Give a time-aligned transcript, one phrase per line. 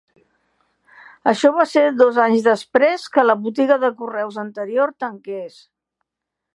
[1.31, 5.61] Això va ser dos anys després que la botiga de correus anterior tanqués.